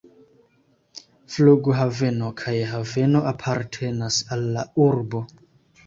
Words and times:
Flughaveno 1.33 2.31
kaj 2.41 2.55
haveno 2.73 3.25
apartenas 3.35 4.21
al 4.37 4.53
la 4.59 4.69
urbo. 4.93 5.29